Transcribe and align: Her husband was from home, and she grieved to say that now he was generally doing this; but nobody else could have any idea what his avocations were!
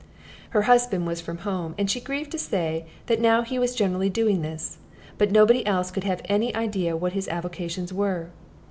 Her 0.49 0.63
husband 0.63 1.05
was 1.05 1.21
from 1.21 1.37
home, 1.45 1.75
and 1.77 1.87
she 1.87 1.99
grieved 2.01 2.31
to 2.31 2.39
say 2.39 2.87
that 3.05 3.21
now 3.21 3.43
he 3.43 3.59
was 3.59 3.75
generally 3.75 4.09
doing 4.09 4.41
this; 4.41 4.79
but 5.19 5.29
nobody 5.31 5.63
else 5.63 5.91
could 5.91 6.05
have 6.05 6.21
any 6.25 6.55
idea 6.55 6.97
what 6.97 7.13
his 7.13 7.27
avocations 7.27 7.93
were! 7.93 8.31